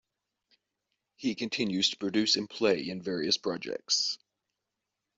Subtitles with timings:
[1.15, 4.17] He continues to produce and play in various projects.